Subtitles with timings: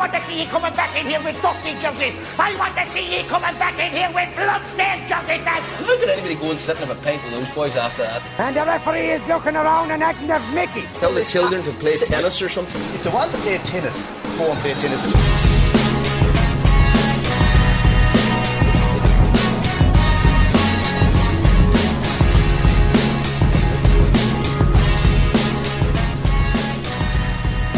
[0.00, 2.16] want to see you coming back in here with dirty jerseys.
[2.38, 5.60] I want to see you coming back in here with bloodstained jerseys now.
[5.60, 8.22] How could anybody go and sit and have a pint with those boys after that?
[8.38, 10.84] And the referee is looking around and acting of Mickey.
[11.00, 12.80] Tell the children to play tennis or something.
[12.96, 14.08] If they want to play tennis,
[14.38, 15.04] go and play tennis.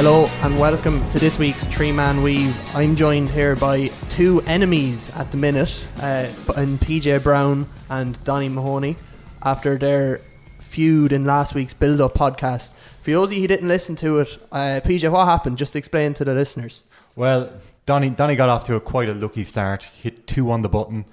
[0.05, 2.74] Hello and welcome to this week's Three Man Weave.
[2.74, 8.48] I'm joined here by two enemies at the minute, uh, in PJ Browne and Donny
[8.48, 8.96] Mahoney,
[9.45, 10.20] after their
[10.59, 12.74] feud in last week's Build Up podcast.
[13.01, 15.57] For those of you who didn't listen to it, uh, PJ, what happened?
[15.57, 16.82] Just explain to the listeners.
[17.15, 17.52] Well,
[17.87, 19.84] Donny, Donny got off to a quite a lucky start.
[19.84, 21.05] Hit two on the button.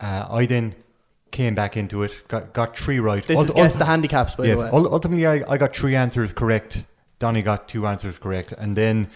[0.00, 0.76] Uh, I then
[1.30, 2.22] came back into it.
[2.26, 3.22] Got got three right.
[3.22, 4.70] This Ul- is guess ul- the handicaps, by yeah, the way.
[4.72, 6.84] ul- ultimately, I, I got three answers correct.
[7.20, 9.08] Donny got two answers correct, and then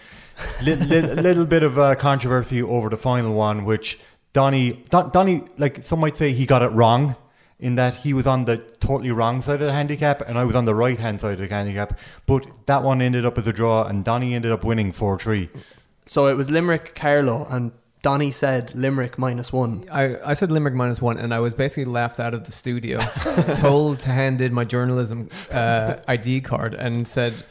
[0.63, 3.99] li- li- little bit of uh, controversy over the final one, which
[4.31, 7.17] Donny Don- Donny like some might say he got it wrong.
[7.57, 10.57] In that he was on the totally wrong side of the handicap, and I was
[10.57, 11.97] on the right hand side of the handicap.
[12.25, 15.49] But that one ended up as a draw, and Donny ended up winning four three.
[16.05, 19.85] So it was Limerick Carlow, and Donny said Limerick minus one.
[19.89, 22.99] I, I said Limerick minus one, and I was basically laughed out of the studio,
[23.55, 27.43] told to hand in my journalism uh, ID card, and said,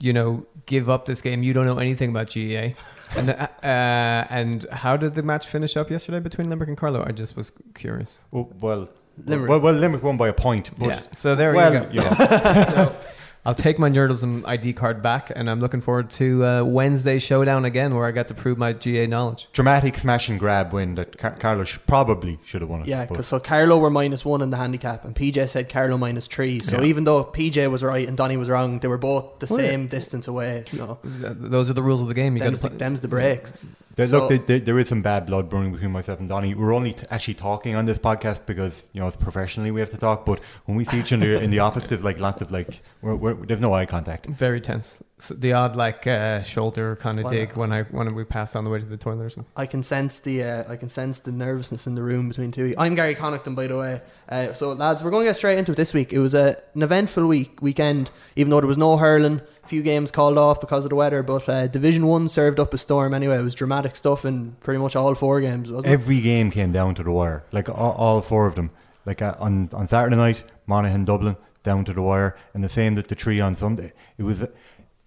[0.00, 1.42] you know, give up this game.
[1.42, 2.70] You don't know anything about GAA.
[3.16, 7.04] And uh, and how did the match finish up yesterday between Limerick and Carlow?
[7.04, 8.20] I just was curious.
[8.30, 8.88] Well, well,
[9.26, 9.50] Limerick.
[9.50, 10.70] well, well, Limerick won by a point.
[10.78, 11.02] But yeah.
[11.10, 11.88] So there well, you go.
[11.92, 12.64] yeah.
[12.70, 12.96] so
[13.42, 17.64] I'll take my journalism ID card back, and I'm looking forward to uh, Wednesday showdown
[17.64, 19.48] again, where I get to prove my GAA knowledge.
[19.54, 22.86] dramatic smash and grab win that Car- Carlos sh- probably should have won it.
[22.88, 26.26] Yeah, because so Carlow were minus one in the handicap, and PJ said Carlow minus
[26.26, 26.60] three.
[26.60, 26.88] So Yeah.
[26.88, 29.68] even though PJ was right and Donny was wrong, they were both the Oh, yeah.
[29.70, 30.64] same distance away.
[30.66, 32.34] So Those are the rules of the game.
[32.34, 33.54] You got them's to the, them's the breaks.
[34.00, 36.54] There- So- look, there, there, there is some bad blood brewing between myself and Donny.
[36.54, 39.90] We're only t- actually talking on this podcast because you know it's professionally we have
[39.90, 40.24] to talk.
[40.26, 43.14] But when we see each other in the office, there's like lots of like we're,
[43.14, 44.26] we're, there's no eye contact.
[44.26, 44.98] Very tense.
[45.18, 48.56] So the odd like uh, shoulder kind of Well, dig when I when we passed
[48.56, 49.52] on the way to the toilet or something.
[49.56, 52.62] I can sense the uh, I can sense the nervousness in the room between two.
[52.64, 52.74] of you.
[52.78, 54.00] I'm Gary Connaughton, by the way.
[54.30, 56.12] Uh, so lads, we're going to get straight into it this week.
[56.12, 59.42] It was a, an eventful week weekend, even though there was no hurling.
[59.70, 62.78] Few games called off because of the weather, but uh, Division One served up a
[62.78, 63.38] storm anyway.
[63.38, 65.94] It was dramatic stuff in pretty much all four games, wasn't it?
[65.94, 68.72] Every game came down to the wire, like all, all four of them.
[69.06, 72.96] Like uh, on on Saturday night, Monaghan Dublin down to the wire, and the same
[72.96, 73.92] that the three on Sunday.
[74.18, 74.42] It was,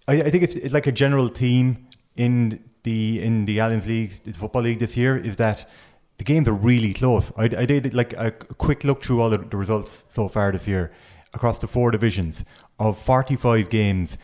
[0.08, 1.86] I, I think it's, it's like a general theme
[2.16, 5.68] in the in the Allianz League, the football league this year, is that
[6.16, 7.30] the games are really close.
[7.36, 10.66] I, I did like a quick look through all the, the results so far this
[10.66, 10.90] year
[11.34, 12.46] across the four divisions.
[12.78, 14.16] Of forty five games,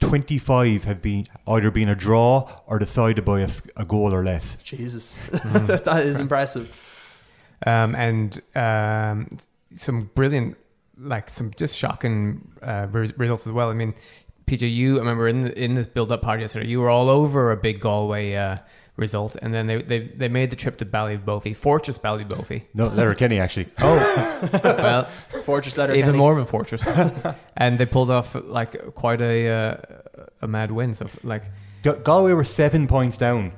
[0.00, 3.46] 25 have been either been a draw or decided by
[3.76, 4.56] a goal or less.
[4.62, 5.84] Jesus, Mm.
[5.84, 6.74] that is impressive.
[7.66, 9.28] Um, and um,
[9.74, 10.56] some brilliant,
[10.98, 13.70] like some just shocking uh, res- results as well.
[13.70, 13.94] I mean,
[14.46, 17.08] PJ, you I remember in the, in this build up pod yesterday, you were all
[17.08, 18.56] over a big Galway uh,
[19.00, 22.62] result, and then they, they they made the trip to Ballybofey, Fortress Ballybofey.
[22.74, 23.68] No, Letterkenny actually.
[23.80, 25.04] Oh, well,
[25.44, 25.94] Fortress letter.
[25.94, 26.86] even more of a fortress,
[27.56, 29.76] and they pulled off like quite a uh,
[30.42, 30.94] a mad win.
[30.94, 31.44] So like.
[31.82, 33.52] Ga- Galway were seven points down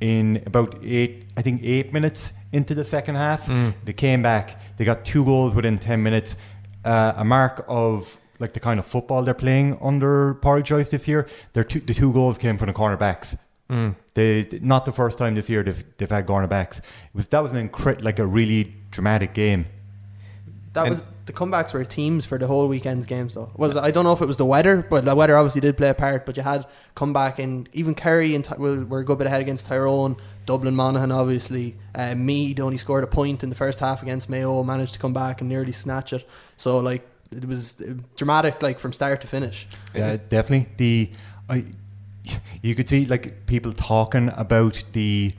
[0.00, 3.46] in about eight, I think eight minutes into the second half.
[3.46, 3.72] Mm.
[3.84, 4.60] They came back.
[4.76, 6.36] They got two goals within 10 minutes.
[6.84, 11.06] Uh, a mark of like the kind of football they're playing under Pádraic Joyce this
[11.08, 11.26] year.
[11.54, 13.38] Their two, the two goals came from the cornerbacks.
[13.70, 13.96] Mm.
[14.14, 16.78] They not the first time this year they've, they've had cornerbacks.
[16.78, 16.84] It
[17.14, 19.66] was that was an incre- like a really dramatic game.
[20.74, 23.50] That And- was the comebacks were teams for the whole weekend's games though.
[23.56, 25.88] Was I don't know if it was the weather, but the weather obviously did play
[25.88, 26.26] a part.
[26.26, 29.40] But you had comeback and even Kerry and Ty- were, were a good bit ahead
[29.40, 30.16] against Tyrone.
[30.46, 31.76] Dublin Monaghan obviously.
[31.94, 34.62] Uh, Meath only scored a point in the first half against Mayo.
[34.64, 36.28] Managed to come back and nearly snatch it.
[36.56, 37.80] So like it was
[38.16, 39.66] dramatic, like from start to finish.
[39.94, 40.68] Yeah, definitely.
[40.76, 41.10] The
[41.48, 41.64] I,
[42.62, 45.32] you could see like people talking about the.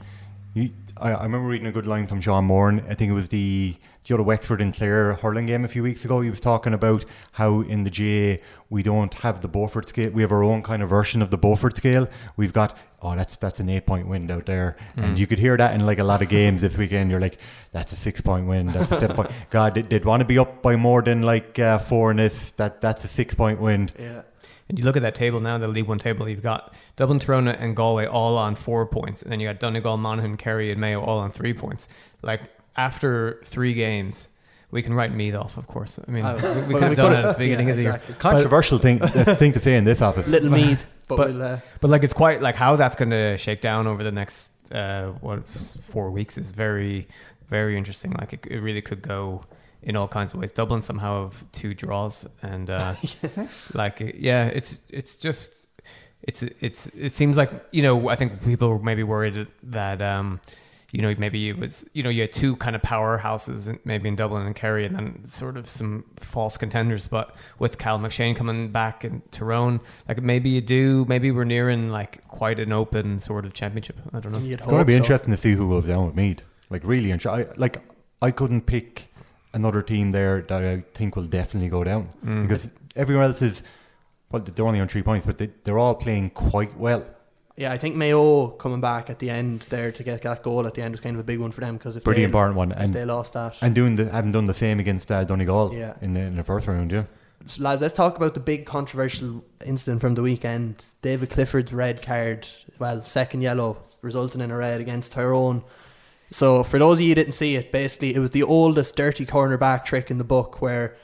[0.54, 2.84] You, I, I remember reading a good line from Sean Moran.
[2.88, 6.04] I think it was the the other Wexford and Clare hurling game a few weeks
[6.04, 6.20] ago.
[6.20, 10.10] He was talking about how in the GAA we don't have the Beaufort scale.
[10.10, 12.06] We have our own kind of version of the Beaufort scale.
[12.36, 15.56] We've got oh that's that's an eight point win out there, and you could hear
[15.56, 17.10] that in like a lot of games this weekend.
[17.10, 17.38] You're like
[17.72, 18.66] that's a six point win.
[18.66, 19.30] That's a seven point.
[19.50, 22.50] God, they'd, they'd want to be up by more than like uh, four in this.
[22.52, 23.90] That that's a six point win.
[23.98, 24.22] Yeah.
[24.68, 27.48] And you look at that table now, the League One table, you've got Dublin, Tyrone,
[27.48, 29.22] and Galway all on four points.
[29.22, 31.86] And then you got Donegal, Monaghan, Kerry, and Mayo all on three points.
[32.22, 32.40] Like,
[32.76, 34.28] after three games,
[34.70, 36.00] we can write Meath off, of course.
[36.06, 36.34] I mean, Uh,
[36.66, 37.92] we, we could have we done it at the beginning yeah, of the year.
[37.94, 38.14] exactly.
[38.16, 38.98] Controversial thing,
[39.36, 40.28] thing to say in this office.
[40.28, 43.36] Little Meath, but, but- we'll, uh, But like, it's quite like how that's going to
[43.36, 47.06] shake down over the next uh, what four weeks is very,
[47.50, 48.12] very interesting.
[48.18, 49.44] Like, it, it really could go
[49.84, 50.50] in all kinds of ways.
[50.50, 52.94] Dublin somehow have two draws, and uh,
[53.74, 55.66] like, yeah, it's it's just
[56.22, 60.02] it's it's it seems like you know I think people were maybe worried that.
[60.02, 60.40] Um,
[60.92, 64.14] you know, maybe it was, you know, you had two kind of powerhouses, maybe in
[64.14, 67.08] Dublin and Kerry, and then sort of some false contenders.
[67.08, 71.88] But with Cathal McShane coming back and Tyrone, like maybe you do, maybe we're nearing
[71.90, 73.96] like quite an open sort of championship.
[74.12, 74.38] I don't know.
[74.38, 74.98] you'd It's going to be so.
[74.98, 76.42] interesting to see who goes down with Meath.
[76.70, 77.52] Like really interesting.
[77.56, 77.82] Like
[78.22, 79.08] I couldn't pick
[79.54, 82.42] another team there that I think will definitely go down Mm.
[82.42, 83.62] because everyone else is.
[84.30, 87.06] Well, they're only on three points, but they, they're all playing quite well.
[87.56, 90.74] Yeah, I think Mayo coming back at the end there to get that goal at
[90.74, 92.56] the end was kind of a big one for them because if Pretty they important
[92.56, 93.54] one, if and they lost that.
[93.62, 95.94] and doing the having done the same against uh, Donegal Yeah.
[96.02, 96.90] in the in the first round.
[96.90, 97.04] Yeah,
[97.46, 100.82] So, lads, let's talk about the big controversial incident from the weekend.
[101.00, 102.48] David Clifford's red card,
[102.80, 105.62] well, second yellow, resulting in a red against Tyrone.
[106.34, 109.24] So, for those of you who didn't see it, basically, it was the oldest dirty
[109.24, 110.96] cornerback trick in the book where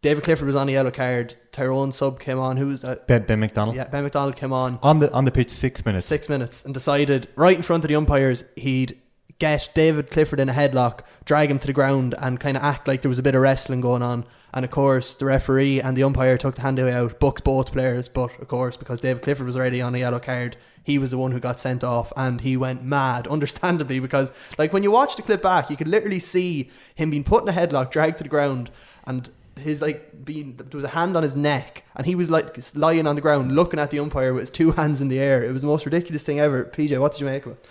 [0.00, 3.06] David Clifford was on a yellow card, Tyrone sub came on, who was that?
[3.06, 6.06] Ben, ben McDonnell Yeah, Ben McDonnell came on on the on the pitch six minutes.
[6.06, 8.98] six minutes and decided right in front of the umpires he'd
[9.38, 12.88] get David Clifford in a headlock, drag him to the ground, and kind of act
[12.88, 14.24] like there was a bit of wrestling going on.
[14.52, 18.08] And of course, the referee and the umpire took the handaway out, booked both players.
[18.08, 21.18] But of course, because David Clifford was already on a yellow card, he was the
[21.18, 25.16] one who got sent off, and he went mad, understandably, because like when you watch
[25.16, 28.24] the clip back, you could literally see him being put in a headlock, dragged to
[28.24, 28.70] the ground,
[29.06, 32.56] and his like being there was a hand on his neck and he was like
[32.74, 35.42] lying on the ground looking at the umpire with his two hands in the air
[35.44, 37.68] it was the most ridiculous thing ever pj what did you make of it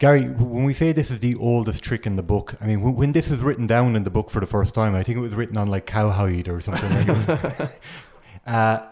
[0.00, 3.12] Gary, when we say this is the oldest trick in the book, I mean, when
[3.12, 5.34] this is written down in the book for the first time, I think it was
[5.34, 7.06] written on like cowhide or something.
[7.06, 7.80] like
[8.46, 8.86] uh,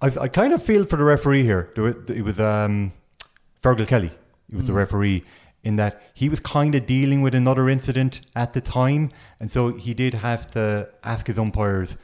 [0.00, 1.72] I've, I kind of feel for the referee here.
[1.74, 2.92] There was, it was um,
[3.60, 4.12] Fergal Kelly.
[4.48, 5.24] He was the referee
[5.64, 9.10] in that he was kind of dealing with another incident at the time,
[9.40, 11.96] and so he did have to ask his umpires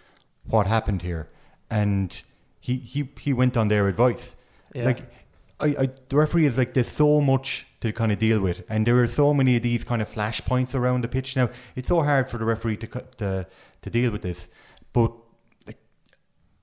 [0.49, 1.29] what happened here,
[1.71, 2.23] and
[2.59, 4.35] he he he went on their advice.
[4.75, 4.87] Yeah.
[4.87, 5.13] Like
[5.61, 8.87] I, I, the referee is like there's so much to kind of deal with, and
[8.87, 11.51] there are so many of these kind of flashpoints around the pitch now.
[11.75, 13.47] It's so hard for the referee to cut- to
[13.83, 14.49] to deal with this,
[14.93, 15.13] but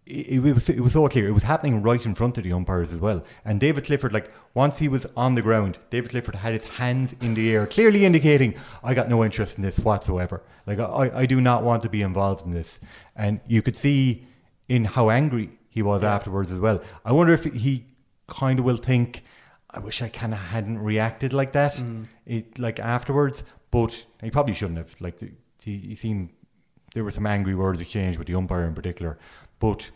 [0.06, 1.28] it, it was it was so clear.
[1.28, 3.24] It was happening right in front of the umpires as well.
[3.44, 7.16] And David Clifford, like once he was on the ground, David Clifford had his hands
[7.22, 10.42] in the air, clearly indicating, "I got no interest in this whatsoever.
[10.66, 12.80] Like I, I do not want to be involved in this."
[13.16, 14.26] And you could see
[14.70, 16.82] in how angry he was afterwards as well.
[17.04, 17.86] I wonder if he
[18.28, 19.24] kind of will think,
[19.70, 22.08] I wish I kind of hadn't reacted like that, mm.
[22.26, 23.44] it like afterwards.
[23.72, 24.96] But he probably shouldn't have.
[25.00, 25.32] Like the,
[25.62, 26.30] he, he seemed
[26.94, 29.18] there were some angry words exchanged with the umpire in particular,
[29.60, 29.92] but.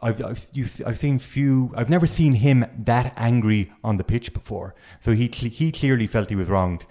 [0.00, 1.74] I've I've, you, I've seen few.
[1.76, 4.74] I've never seen him that angry on the pitch before.
[4.98, 6.86] So he he clearly felt he was wronged.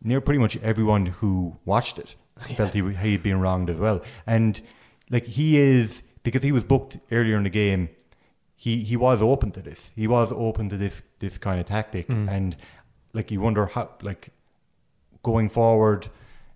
[0.00, 2.14] Near pretty much everyone who watched it
[2.56, 4.02] felt he he had been wronged as well.
[4.24, 4.60] And
[5.10, 7.88] like he is because he was booked earlier in the game.
[8.64, 9.90] He he was open to this.
[9.96, 12.06] He was open to this this kind of tactic.
[12.10, 12.56] And
[13.14, 14.28] like you wonder how like
[15.22, 16.08] going forward,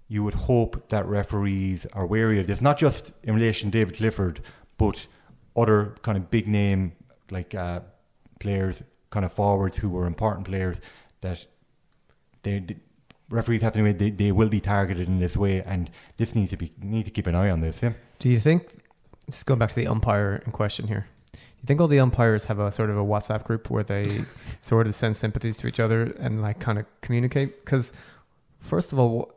[0.06, 3.96] you would hope that referees are wary of this, not just in relation to David
[3.96, 4.40] Clifford,
[4.76, 5.08] but
[5.56, 6.92] other kind of big name
[7.30, 7.80] like uh,
[8.38, 10.82] players, kind of forwards who were important players
[11.22, 11.46] that
[12.42, 12.76] they, the
[13.30, 16.50] referees have to know they, they will be targeted in this way, and this needs
[16.50, 17.82] to be need to keep an eye on this.
[17.82, 17.94] Yeah.
[18.18, 18.62] Do you think,
[19.30, 21.06] just going back to the umpire in question here,
[21.64, 24.22] you think all the umpires have a sort of a WhatsApp group where they
[24.60, 27.64] sort of send sympathies to each other and like kind of communicate?
[27.64, 27.92] Because,
[28.60, 29.32] first of all,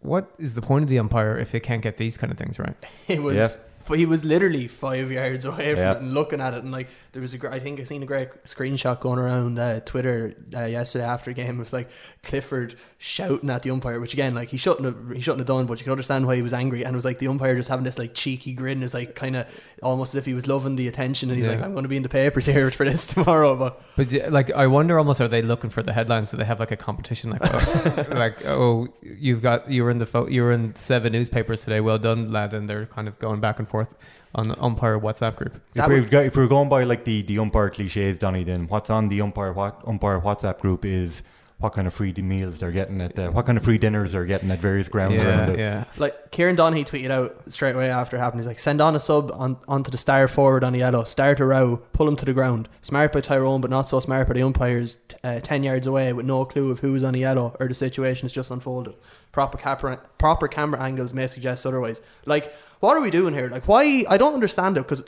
[0.00, 2.58] what is the point of the umpire if they can't get these kind of things
[2.58, 2.76] right?
[3.08, 3.48] It was Yeah.
[3.90, 5.92] He was literally five yards away from Yeah.
[5.92, 8.06] it and looking at it and like there was a I think I seen a
[8.06, 11.56] great screenshot going around uh, Twitter uh, yesterday after the game.
[11.56, 11.90] It was like
[12.22, 15.66] Clifford shouting at the umpire, which again like he shouldn't have he shouldn't have done,
[15.66, 16.84] but you can understand why he was angry.
[16.84, 19.36] And it was like the umpire just having this like cheeky grin, is like kind
[19.36, 19.46] of
[19.82, 21.30] almost as if he was loving the attention.
[21.30, 21.54] And he's Yeah.
[21.56, 23.56] like, I'm going to be in the papers here for this tomorrow.
[23.56, 26.30] But But like, I wonder almost are they looking for the headlines?
[26.30, 27.30] Do they have like a competition?
[27.30, 31.12] Like, oh, like oh, you've got you were in the fo- you were in seven
[31.12, 31.80] newspapers today.
[31.80, 32.54] Well done, lad.
[32.54, 33.94] And they're kind of going back and forth
[34.34, 35.54] on the umpire WhatsApp group.
[35.56, 38.68] If That we've got, if we're going by like the, the umpire cliches, Donny, then
[38.68, 41.22] what's on the umpire what umpire WhatsApp group is
[41.62, 44.24] what kind of free meals they're getting at the what kind of free dinners they're
[44.24, 45.14] getting at various grounds.
[45.14, 45.84] around Yeah, the, yeah.
[45.96, 48.40] Like Kieran Donaghy tweeted out straight away after it happened.
[48.40, 51.38] He's like, send on a sub on onto the star forward on the yellow, start
[51.38, 52.68] a row, pull him to the ground.
[52.80, 54.96] Smart by Tyrone, but not so smart by the umpires.
[55.06, 57.74] T- uh, ten yards away with no clue of who's on the yellow or the
[57.74, 58.94] situation has just unfolded.
[59.30, 62.02] Proper camera, proper camera angles may suggest otherwise.
[62.26, 62.52] Like,
[62.82, 63.48] what are we doing here?
[63.48, 64.04] Like, why?
[64.08, 65.04] I don't understand it because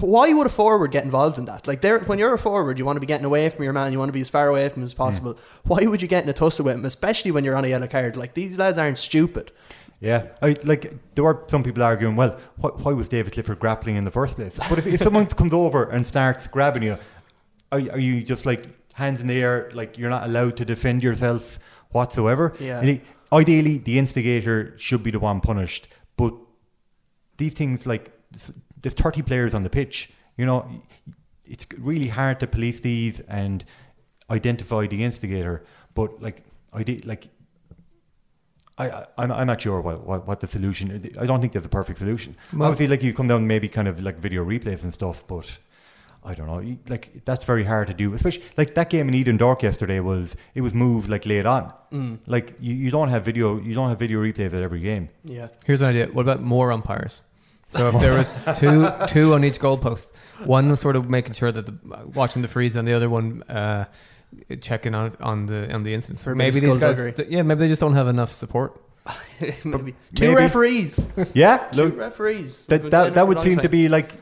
[0.00, 1.68] why would a forward get involved in that?
[1.68, 3.92] Like, there, when you're a forward, you want to be getting away from your man.
[3.92, 5.36] You want to be as far away from him as possible.
[5.64, 7.86] Why would you get in a tussle with him, especially when you're on a yellow
[7.86, 8.16] card?
[8.16, 9.52] Like, these lads aren't stupid.
[10.00, 13.96] Yeah, I, like there were some people arguing, well, why, why was David Clifford grappling
[13.96, 14.58] in the first place?
[14.70, 16.96] But if, if someone comes over and starts grabbing you,
[17.70, 21.02] are, are you just like hands in the air, like you're not allowed to defend
[21.02, 21.58] yourself
[21.90, 22.54] whatsoever?
[22.58, 22.80] Yeah.
[22.80, 26.32] And it- ideally, the instigator should be the one punished, but
[27.40, 28.12] these things like
[28.82, 30.10] there's 30 players on the pitch.
[30.36, 30.70] You know,
[31.44, 33.64] it's really hard to police these and
[34.30, 35.64] identify the instigator.
[35.94, 37.28] But like, I did like.
[38.78, 40.84] I, I, I'm, I'm not sure what, what, what the solution.
[41.18, 42.36] I don't think there's a perfect solution.
[42.52, 45.58] Well- Obviously, like you come down maybe kind of like video replays and stuff, but
[46.24, 46.76] I don't know.
[46.88, 48.14] Like that's very hard to do.
[48.14, 51.72] Especially like that game in Edendork yesterday was it was moved like late on.
[51.92, 52.18] Mm.
[52.26, 55.08] Like you, you don't have video you don't have video replays at every game.
[55.24, 55.48] Yeah.
[55.66, 56.06] Here's an idea.
[56.06, 57.22] What about more umpires?
[57.70, 60.12] So if there was two two on each goalpost,
[60.44, 61.74] one was sort of making sure that the
[62.14, 63.86] watching the freeze, and the other one uh,
[64.60, 66.22] checking on on the on the incidents.
[66.24, 68.32] For a bit of maybe these guys, th- yeah, maybe they just don't have enough
[68.32, 68.80] support.
[69.64, 69.94] maybe.
[70.14, 70.34] Two maybe.
[70.34, 71.08] referees.
[71.32, 72.66] Yeah, Two look, referees.
[72.66, 73.70] that We've that, said that for a would long seem to time.
[73.70, 74.12] be like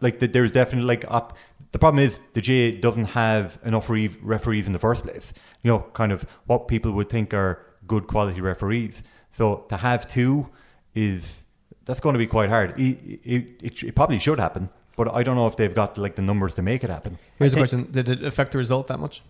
[0.00, 1.36] like that there's definitely like up
[1.72, 5.32] the problem is the J doesn't have enough re- referees in the first place
[5.62, 10.06] you know kind of what people would think are good quality referees so to have
[10.06, 10.48] two
[10.94, 11.42] is
[11.88, 12.78] that's going to be quite hard.
[12.78, 16.16] It, it, it, it probably should happen but I don't know if they've got like
[16.16, 17.18] the numbers to make it happen.
[17.38, 19.22] Here's I a think- question: Did it affect the result that much?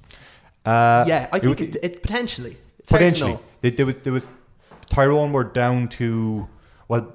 [0.65, 2.57] uh, Yeah, I it think was- it, it potentially.
[2.79, 3.33] It's potentially.
[3.33, 3.41] know.
[3.61, 4.29] there, there was there was
[4.89, 6.49] Tyrone were down to
[6.89, 7.15] well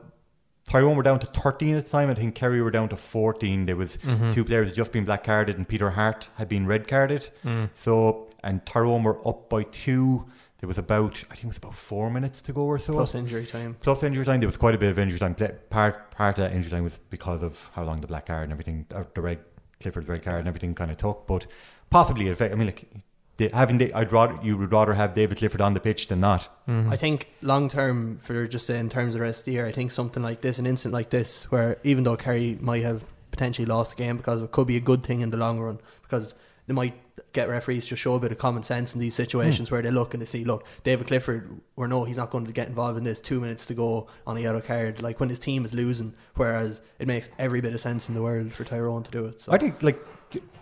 [0.69, 2.09] Tyrone were down to 13 at the time.
[2.11, 3.97] I think Kerry were down to 14 there was
[4.35, 7.29] two players had just been black carded and Peter Harte had been red carded
[7.75, 10.25] so and Tyrone were up by two
[10.63, 12.93] there was about I think it was about four minutes to go or so.
[12.93, 13.75] Plus injury time.
[13.81, 14.39] Plus injury time.
[14.39, 15.35] There was quite a bit of injury time.
[15.35, 18.43] Pla- part, part of that injury time was because of how long the black card
[18.43, 19.39] and everything or the red
[19.81, 21.47] Clifford's red card and everything kind of took but
[21.89, 22.87] possibly it affect I mean like
[23.35, 26.21] the, having the, I'd rather you would rather have David Clifford on the pitch than
[26.21, 26.43] not.
[26.65, 26.93] Mm-hmm.
[26.93, 29.67] I think long term, for just say in terms of the rest of the year,
[29.67, 33.03] I think something like this, an incident like this, where even though Kerry might have
[33.31, 35.79] potentially lost the game because it could be a good thing in the long run
[36.03, 36.35] because
[36.67, 36.93] they might
[37.31, 39.75] get referees to show a bit of common sense in these situations hmm.
[39.75, 42.53] where they look and they see, look, David Clifford, or no, he's not going to
[42.53, 43.19] get involved in this.
[43.19, 46.81] Two minutes to go on a yellow card, like when his team is losing, whereas
[46.99, 49.41] it makes every bit of sense in the world for Tyrone to do it.
[49.41, 49.99] So I think like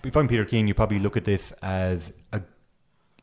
[0.03, 2.41] if I'm Peter Keane, you probably look at this as a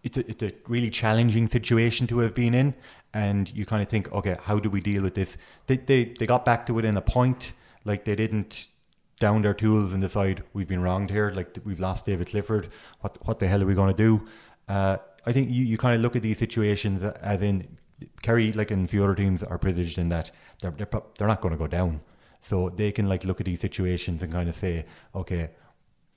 [0.02, 2.74] it's a it's a really challenging situation to have been in,
[3.12, 5.36] and you kind of think, okay, how do we deal with this?
[5.66, 7.52] They they they got back to within a point,
[7.84, 8.68] like they didn't
[9.20, 12.68] down their tools and decide we've been wronged here, like we've lost David Clifford.
[13.00, 14.26] What what the hell are we going to do?
[14.68, 17.78] Uh, I think you, you kind of look at these situations as in
[18.22, 21.52] Kerry, like a few other teams, are privileged in that they're they're, they're not going
[21.52, 22.00] to go down,
[22.40, 25.50] so they can like look at these situations and kind of say, okay,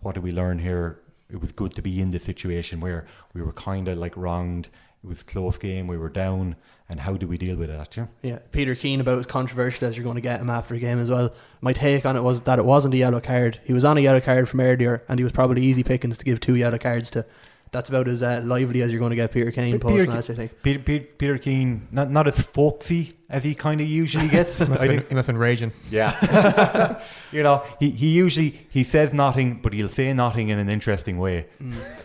[0.01, 1.01] what did we learn here?
[1.29, 4.69] It was good to be in the situation where we were kind of like wronged.
[5.03, 5.87] It was close game.
[5.87, 6.55] We were down,
[6.91, 7.95] and how do we deal with that?
[7.95, 8.07] Yeah?
[8.21, 10.99] Yeah, Peter Keane about as controversial as you're going to get him after a game
[10.99, 11.33] as well.
[11.61, 13.59] My take on it was that it wasn't a yellow card.
[13.63, 16.25] He was on a yellow card from earlier, and he was probably easy pickings to
[16.25, 17.25] give two yellow cards to.
[17.71, 20.29] That's about as uh, lively as you're going to get Peter Keane But post match.
[20.29, 20.61] I think.
[20.61, 24.59] Peter, Peter, Peter Keane, not not as folksy as he kind of usually gets.
[24.59, 25.71] He must, I have been, he must have been raging.
[25.89, 30.67] yeah, you know, he, he usually he says nothing, but he'll say nothing in an
[30.67, 31.45] interesting way.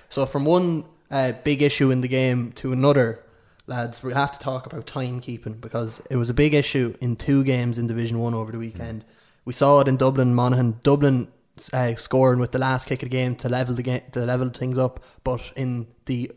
[0.09, 3.21] So from one uh, big issue in the game to another,
[3.67, 7.45] lads, we have to talk about timekeeping because it was a big issue in two
[7.45, 9.05] games in Division One over the weekend.
[9.45, 10.81] We saw it in Dublin, Monaghan.
[10.83, 11.29] Dublin
[11.73, 14.49] uh, scoring with the last kick of the game to level the game, to level
[14.51, 16.31] things up, but in the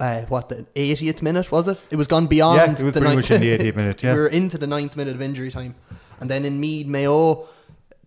[0.00, 1.78] uh, what the 80th minute was it?
[1.90, 2.56] It was gone beyond.
[2.58, 4.14] Yeah, it was the pretty much in the 80th minute, yeah.
[4.14, 5.74] we were into the ninth minute of injury time,
[6.20, 7.46] and then in Meath Mayo,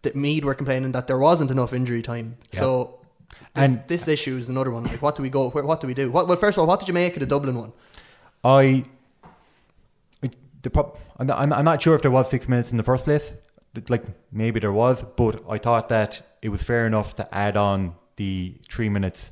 [0.01, 2.37] that Meath were complaining that there wasn't enough injury time.
[2.51, 2.99] So
[3.53, 4.83] this, And- this issue is another one.
[4.83, 5.49] Like, what do we go?
[5.49, 6.11] What do we do?
[6.11, 7.73] What, well, first of all, what did you make of the Dublin one?
[8.43, 8.83] I,
[10.61, 12.83] the prob- I'm, not, I'm, I'm not sure if there was six minutes in the
[12.83, 13.33] first place.
[13.87, 17.95] Like maybe there was, but I thought that it was fair enough to add on
[18.15, 19.31] the three minutes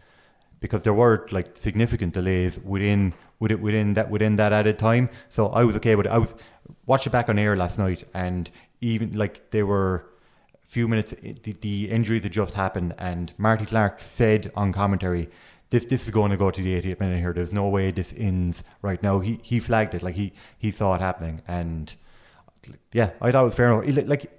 [0.60, 5.10] because there were like significant delays within within within that within that added time.
[5.30, 6.12] So I was okay with it.
[6.12, 6.36] I was
[6.86, 8.50] watched it back on air last night, and
[8.80, 10.08] even like there were
[10.64, 11.14] a few minutes.
[11.22, 15.30] The, the injuries had just happened, and Marty Clark said on commentary
[15.70, 17.34] this this is going to go to the 88th minute here.
[17.34, 19.20] There's no way this ends right now.
[19.20, 21.94] He he flagged it like he he saw it happening, and
[22.92, 24.08] yeah, I thought it was fair enough.
[24.08, 24.32] Like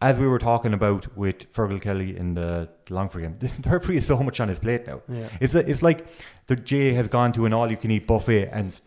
[0.00, 4.06] as we were talking about with Fergal Kelly in the Longford game, the referee has
[4.06, 5.00] so much on his plate now.
[5.08, 5.28] Yeah.
[5.40, 6.06] It's it's like
[6.46, 8.78] the J has gone to an all-you-can-eat buffet and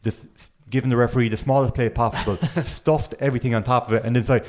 [0.00, 0.26] this,
[0.70, 4.28] given the referee the smallest plate possible, stuffed everything on top of it, and it's
[4.28, 4.46] like.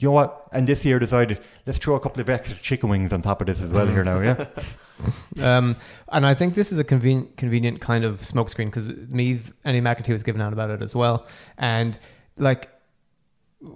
[0.00, 0.46] You know what?
[0.52, 3.48] And this year decided let's throw a couple of extra chicken wings on top of
[3.48, 4.46] this as well here now, yeah.
[5.40, 5.76] Um,
[6.10, 10.10] and I think this is a convenient, convenient kind of smokescreen because me, Andy McEntee
[10.10, 11.28] was given out about it as well.
[11.56, 11.96] And
[12.36, 12.68] like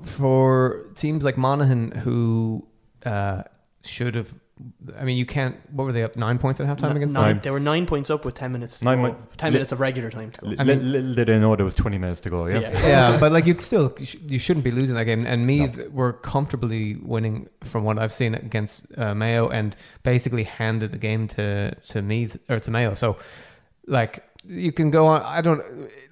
[0.04, 2.66] for teams like Monaghan who
[3.04, 3.44] uh,
[3.84, 4.34] should have,
[4.98, 5.56] I mean, you can't.
[5.70, 7.14] What were they up nine points at halftime N- against?
[7.14, 7.38] nine, Nine.
[7.42, 8.78] They were nine points up with ten minutes.
[8.80, 9.08] To Nine go.
[9.08, 10.30] mi- ten li- minutes of regular time.
[10.32, 10.46] To go.
[10.48, 12.60] Li- I mean- little did I know there was 20 minutes to go, yeah.
[12.60, 12.86] Yeah.
[12.86, 13.94] yeah, but like you still
[14.26, 15.24] you, shouldn't be losing that game.
[15.26, 20.92] And Meath were comfortably winning from what I've seen against uh, Mayo, and basically handed
[20.92, 22.94] the game to to Meath or to Mayo.
[22.94, 23.16] So
[23.86, 25.22] like you can go on.
[25.22, 25.62] I don't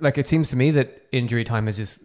[0.01, 0.17] like.
[0.19, 2.01] It seems to me that injury time has just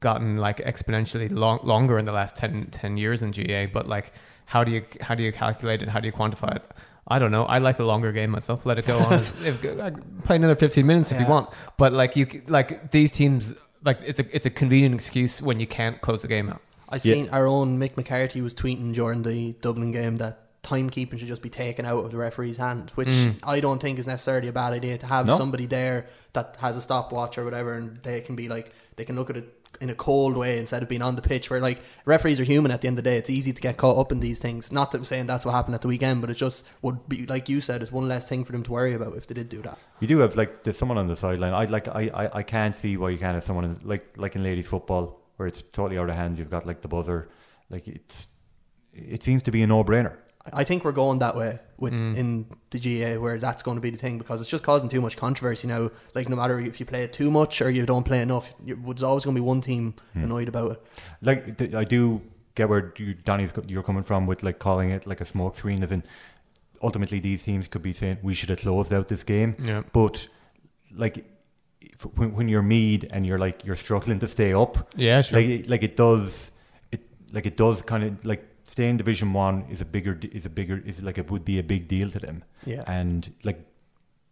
[0.00, 3.66] gotten like exponentially long, longer in the last 10, 10 years in GAA.
[3.66, 4.12] But like,
[4.48, 5.88] how do you how do you calculate it?
[5.90, 6.62] How do you quantify it?
[7.06, 7.44] I don't know.
[7.44, 8.64] I like the longer game myself.
[8.64, 9.12] Let it go on.
[9.44, 9.90] if, uh,
[10.24, 11.50] play another fifteen minutes if you want.
[11.76, 15.66] But like you, like these teams, like it's a it's a convenient excuse when you
[15.66, 16.62] can't close the game out.
[16.88, 21.28] I seen our own Mick McCarthy was tweeting during the Dublin game that timekeeping should
[21.28, 24.52] just be taken out of the referee's hand, which I don't think is necessarily a
[24.52, 25.36] bad idea to have No.
[25.36, 29.16] somebody there that has a stopwatch or whatever, and they can be like they can
[29.16, 31.50] look at it in a cold way instead of being on the pitch.
[31.50, 33.76] Where like referees are human at the end of the day, it's easy to get
[33.76, 34.72] caught up in these things.
[34.72, 37.26] Not that I'm saying that's what happened at the weekend, but it just would be
[37.26, 39.48] like you said, it's one less thing for them to worry about if they did
[39.48, 39.78] do that.
[40.00, 41.54] You do have like there's someone on the sideline.
[41.54, 44.36] I like I, I, I can't see why you can't have someone in, like like
[44.36, 46.38] in ladies football where it's totally out of hands.
[46.38, 47.28] You've got like the buzzer.
[47.70, 48.28] Like it's
[48.92, 50.16] it seems to be a no brainer.
[50.52, 52.16] I think we're going that way with mm.
[52.16, 55.00] in the GAA where that's going to be the thing because it's just causing too
[55.00, 55.90] much controversy now.
[56.14, 58.76] Like no matter if you play it too much or you don't play enough, you,
[58.86, 60.24] there's always going to be one team mm.
[60.24, 60.82] annoyed about it.
[61.22, 62.20] Like th- I do
[62.54, 65.56] get where you, Donny's co- you're coming from with like calling it like a smoke
[65.56, 65.82] screen.
[65.82, 66.02] As in,
[66.82, 69.56] ultimately these teams could be saying we should have closed out this game.
[69.62, 69.82] Yeah.
[69.92, 70.28] But
[70.94, 71.24] like
[71.80, 74.92] if, when, when you're Meath and you're like you're struggling to stay up.
[74.96, 75.40] Yeah, sure.
[75.40, 76.50] Like like it does
[76.90, 80.46] it like it does kind of like staying in Division One is a bigger is
[80.46, 82.44] a bigger is like it would be a big deal to them.
[82.64, 82.82] Yeah.
[82.86, 83.64] And like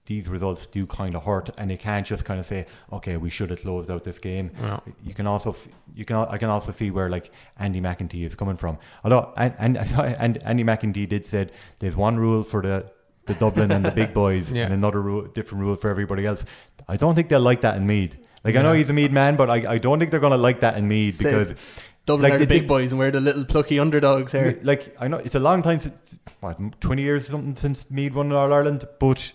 [0.07, 3.29] these results do kind of hurt, and they can't just kind of say, okay, we
[3.29, 4.53] should have closed out this game.
[4.63, 4.79] Yeah.
[5.03, 5.57] You can also
[5.95, 8.79] you can I can also see where like Andy McEntee is coming from.
[9.03, 9.77] Although and and,
[10.25, 12.91] and Andy McEntee did said there's one rule for the
[13.27, 14.65] the Dublin and the big boys, Yeah.
[14.67, 16.45] and another rule, different rule for everybody else.
[16.87, 18.17] I don't think they'll like that in Meath.
[18.45, 20.61] Like I know he's a Meath man, but I, I don't think they're gonna like
[20.61, 23.21] that in Meath Say- because Dublin like are the big did- boys and we're the
[23.21, 24.59] little plucky underdogs here.
[24.63, 28.15] like I know it's a long time since what twenty years or something since Meath
[28.15, 29.33] won in All Ireland, but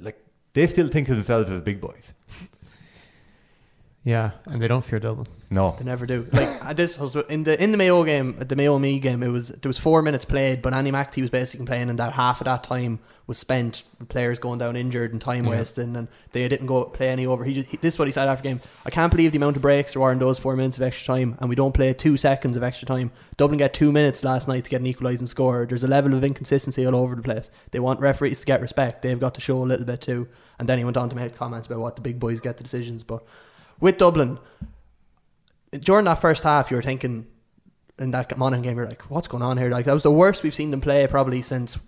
[0.00, 0.18] like
[0.52, 2.12] they still think of themselves as big boys.
[4.06, 5.26] Yeah, and they don't fear Dublin.
[5.50, 6.28] No, They never do.
[6.32, 9.20] Like this was in the in the Mayo game, the Mayo me game.
[9.20, 12.12] It was there was four minutes played, but Andy McEntee was basically playing, and that
[12.12, 15.50] half of that time was spent players going down injured and time Yeah.
[15.50, 17.42] wasting, and they didn't go play any over.
[17.44, 18.60] He, just, he this is what he said after game.
[18.84, 21.12] I can't believe the amount of breaks there were in those four minutes of extra
[21.16, 23.10] time, and we don't play two seconds of extra time.
[23.36, 25.66] Dublin get two minutes last night to get an equalising score.
[25.68, 27.50] There's a level of inconsistency all over the place.
[27.72, 29.02] They want referees to get respect.
[29.02, 30.28] They've got to show a little bit too.
[30.60, 32.62] And then he went on to make comments about what the big boys get the
[32.62, 33.24] decisions, but.
[33.80, 34.38] With Dublin,
[35.78, 37.26] during that first half, you were thinking
[37.98, 39.70] in that Monaghan game, you're like, what's going on here?
[39.70, 41.78] Like that was the worst we've seen them play probably since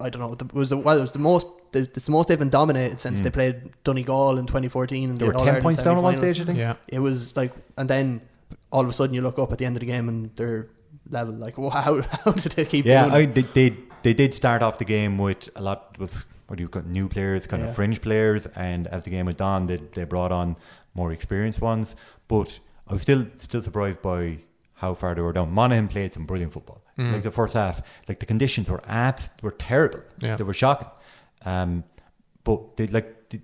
[0.00, 0.32] I don't know.
[0.32, 1.46] It was the well, it was the most.
[1.72, 3.24] the- It's the most they've been dominated since hmm.
[3.24, 5.10] they played Donegal in 2014.
[5.10, 6.40] And they were the ten All-Ireland points down at one stage.
[6.40, 6.58] I think.
[6.58, 8.22] Yeah, It was like, and then
[8.72, 10.68] all of a sudden you look up at the end of the game and they're
[11.10, 11.34] level.
[11.34, 13.14] Like, wow, how, how did they keep Yeah, doing?
[13.14, 13.34] I, it?
[13.34, 16.68] they, they they did start off the game with a lot with what do you
[16.68, 17.68] got new players, kind Yeah.
[17.68, 20.56] of fringe players, and as the game went on, they they brought on
[21.00, 21.96] more experienced ones.
[22.28, 22.50] But
[22.88, 24.20] I was still still surprised by
[24.82, 25.48] how far they were down.
[25.60, 26.80] Monaghan played some brilliant football.
[27.14, 27.76] Like the first half,
[28.08, 30.02] like the conditions were abs were terrible.
[30.26, 30.36] Yeah.
[30.36, 30.90] They were shocking.
[31.52, 31.84] Um,
[32.44, 33.40] but they like the,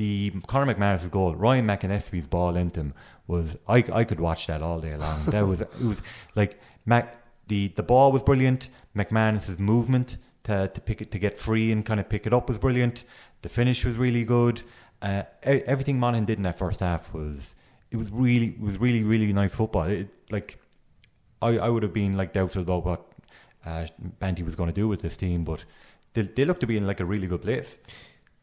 [0.00, 0.10] the
[0.48, 2.90] Conor McManus' goal, Ryan McAnespie's ball into him
[3.32, 5.18] was I I could watch that all day long.
[5.34, 6.02] That was it was
[6.40, 6.52] like
[6.84, 7.04] Mac
[7.46, 8.62] the the ball was brilliant.
[9.00, 10.08] McManus's movement
[10.46, 13.04] to to pick it to get free and kind of pick it up was brilliant.
[13.42, 14.62] The finish was really good.
[15.02, 17.54] Uh, e- everything Monaghan did in that first half was
[17.90, 19.84] it was really it was really really nice football.
[19.84, 20.58] It, like
[21.42, 23.06] I, I would have been like doubtful about what
[23.64, 23.86] uh,
[24.18, 25.64] Banty was going to do with this team, but
[26.12, 27.78] they, they look to be in like a really good place.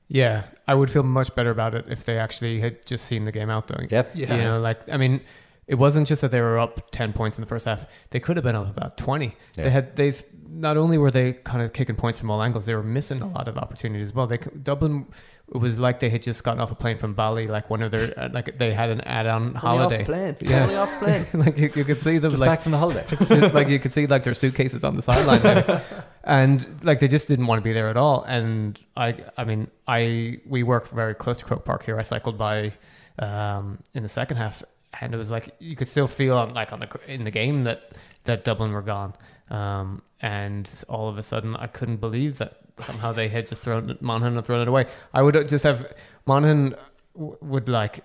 [0.07, 0.43] yeah.
[0.67, 3.49] I would feel much better about it if they actually had just seen the game
[3.49, 3.79] out, though.
[3.89, 4.15] Yep.
[4.15, 5.21] You know, like I mean,
[5.67, 8.35] it wasn't just that they were up ten points in the first half; they could
[8.37, 9.35] have been up about twenty.
[9.55, 9.63] Yeah.
[9.65, 10.13] They had they
[10.49, 13.27] not only were they kind of kicking points from all angles, they were missing a
[13.27, 14.27] lot of opportunities as well.
[14.27, 15.07] They Dublin
[15.53, 17.91] it was like they had just gotten off a plane from Bali, like one of
[17.91, 19.95] their uh, like they had an add-on holiday.
[19.95, 20.35] off the plane.
[20.41, 20.63] Yeah.
[20.63, 21.27] Only off the plane.
[21.33, 23.05] like you, you could see them Just like back from the holiday.
[23.27, 25.81] just like you could see like their suitcases on the sideline there.
[26.27, 29.67] and like they just didn't want to be there at all and i i mean
[29.87, 32.71] i we work very close to croke park here i cycled by
[33.19, 34.61] um in the second half
[34.99, 37.63] and it was like you could still feel on like on the in the game
[37.63, 37.93] that
[38.25, 39.13] that dublin were gone
[39.49, 43.97] um and all of a sudden i couldn't believe that somehow they had just thrown
[44.01, 44.85] monaghan had thrown it away.
[45.13, 45.93] I would just have
[46.25, 46.75] monaghan
[47.15, 48.01] w- would like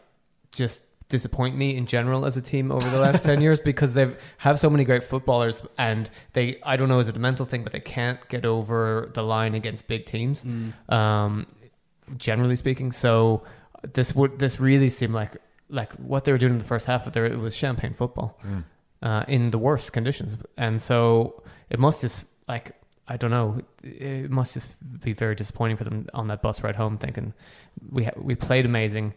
[0.53, 4.11] just disappoint me in general as a team over the last 10 years because they
[4.39, 7.63] have so many great footballers and they I don't know is it a mental thing
[7.65, 10.43] but they can't get over the line against big teams
[10.89, 11.47] um,
[12.17, 12.93] generally speaking.
[12.93, 13.43] So
[13.93, 15.37] this would this really seemed like
[15.69, 18.39] like what they were doing in the first half of there it was champagne football
[19.03, 22.73] uh, in the worst conditions and so it must just like
[23.09, 23.59] I don't know.
[23.83, 27.35] It must just be very disappointing for them on that bus ride home, thinking
[27.91, 29.13] we ha- we played amazing,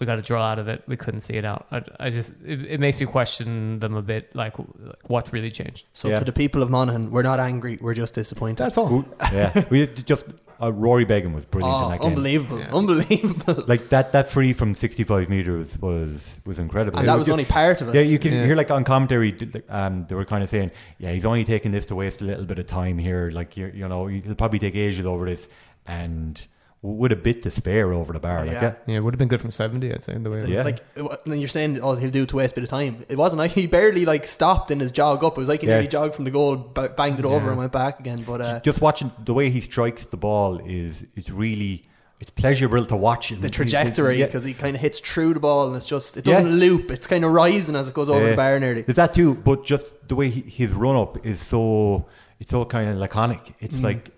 [0.00, 0.82] we got a draw out of it.
[0.88, 1.66] We couldn't see it out.
[1.70, 5.52] I, I just it, it makes me question them a bit, like, like what's really
[5.52, 5.86] changed.
[5.92, 6.18] So Yeah.
[6.18, 7.78] to the people of Monaghan, we're not angry.
[7.80, 8.56] We're just disappointed.
[8.58, 9.04] That's all.
[9.32, 10.26] yeah, we just
[10.62, 12.08] uh, Rory Beggan was brilliant in oh, that game.
[12.08, 12.74] unbelievable, Yeah.
[12.74, 13.64] unbelievable.
[13.68, 16.98] Like that, that free from sixty-five meters was was incredible.
[16.98, 17.94] and It that was ju- only part of it.
[17.94, 18.44] Yeah, you can Yeah.
[18.46, 19.36] hear like on commentary,
[19.68, 22.44] um, they were kind of saying, "Yeah, he's only taking this to waste a little
[22.44, 23.30] bit of time here.
[23.32, 25.48] Like you, you know, he'll probably take ages over this,
[25.86, 26.46] and
[26.86, 28.40] with a bit to spare over the bar.
[28.40, 28.62] Oh, like, yeah.
[28.62, 28.74] yeah.
[28.86, 29.90] Yeah, it would have been good from seventy.
[29.90, 30.44] I'd say in the way.
[30.46, 30.64] Yeah.
[30.64, 30.80] Like,
[31.24, 33.06] then you're saying, oh, he'll do it to waste a bit of time.
[33.08, 35.38] It wasn't like he barely like stopped in his jog up.
[35.38, 35.74] It was like he Yeah.
[35.76, 38.22] nearly jogged from the goal, banged it over, and went back again.
[38.26, 41.84] But uh, Just watching the way he strikes the ball is is really
[42.20, 43.30] it's pleasurable to watch.
[43.30, 44.26] the trajectory, Yeah.
[44.26, 46.90] because he kind of hits through the ball, and it's just it doesn't loop.
[46.90, 48.30] It's kind of rising as it goes over Yeah.
[48.32, 48.82] the bar nearly.
[48.82, 52.06] There's that too, but just the way he, his run up is so
[52.40, 53.54] it's so kind of laconic.
[53.60, 53.84] It's Mm.
[53.84, 54.10] like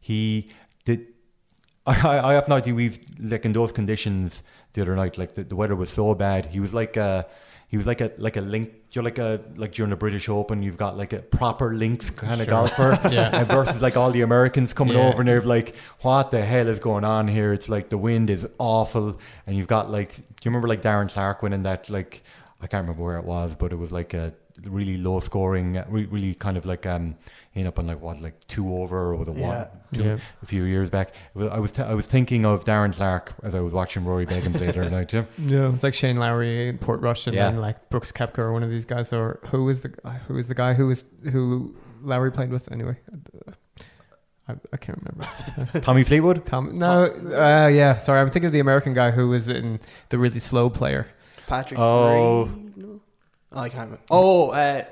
[0.00, 0.48] he
[0.84, 1.06] did.
[1.86, 2.74] I, I have no idea.
[2.74, 4.42] We've like in those conditions
[4.72, 6.46] the other night, like the, the weather was so bad.
[6.46, 7.26] He was like a
[7.68, 8.70] he was like a like a link.
[8.92, 12.40] You're like a like during the British Open, you've got like a proper links kind
[12.40, 13.42] of golfer, Yeah.
[13.44, 15.08] versus like all the Americans coming Yeah.
[15.08, 17.52] over and they're like, what the hell is going on here?
[17.52, 21.10] It's like the wind is awful, and you've got like, do you remember like Darren
[21.10, 22.22] Clarke winning that like
[22.60, 24.32] I can't remember where it was, but it was like a
[24.66, 27.16] really low scoring, uh, re- really kind of like um,
[27.54, 29.46] end up on like what like two over or with a Yeah.
[29.48, 30.16] one two- Yeah.
[30.42, 31.14] a few years back.
[31.34, 34.24] Well, I was t- I was thinking of Darren Clarke as I was watching Rory
[34.26, 35.12] Beggan play the other night.
[35.12, 37.50] Yeah, Yeah, it's like Shane Lowry in Portrush, and Yeah.
[37.50, 39.92] then like Brooks Koepka or one of these guys, or who was the
[40.28, 42.96] who was the guy who was who Lowry played with anyway.
[44.48, 45.80] I, I can't remember.
[45.82, 46.44] Tommy Fleetwood.
[46.44, 50.18] Tom, no, uh, yeah, sorry, I'm thinking of the American guy who was in the
[50.18, 51.06] really slow player.
[51.46, 51.78] Patrick.
[51.78, 52.44] Oh.
[52.46, 52.60] Reed, no?
[52.61, 52.61] Oh,
[53.54, 54.00] I can't remember.
[54.10, 54.84] Oh, uh,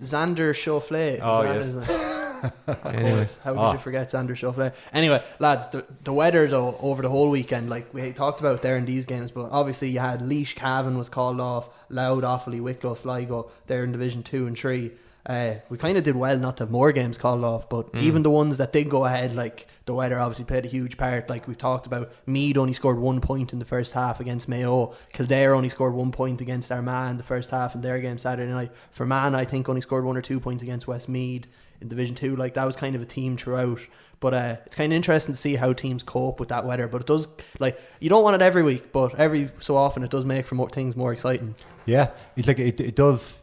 [0.00, 1.20] Xander Schauffele.
[1.22, 1.88] Oh, Is yes.
[1.88, 2.12] his name?
[2.84, 3.72] Anyways, How did Ah.
[3.72, 4.74] you forget Xander Schauffele?
[4.92, 8.76] Anyway, lads, the, the weather though over the whole weekend, like we talked about there
[8.76, 12.94] in these games, but obviously you had Laois Cavan was called off, Louth, Offaly, Wicklow,
[12.94, 14.92] Sligo, there in Division Two and Three.
[15.26, 18.22] Uh, we kind of did well not to have more games called off, but even
[18.22, 21.28] the ones that did go ahead, like the weather obviously played a huge part.
[21.28, 24.94] Like we've talked about, Meath only scored one point in the first half against Mayo.
[25.12, 28.52] Kildare only scored one point against Armagh in the first half in their game Saturday
[28.52, 28.70] night.
[28.92, 31.48] Fermanagh, I think, only scored one or two points against Westmeath
[31.80, 32.36] in Division Two.
[32.36, 33.80] Like that was kind of a team throughout.
[34.20, 36.86] But uh, it's kind of interesting to see how teams cope with that weather.
[36.88, 40.10] But it does, like, you don't want it every week, but every so often it
[40.10, 41.54] does make for more things more exciting.
[41.84, 43.42] Yeah, it's like it, it does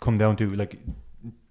[0.00, 0.78] come down to like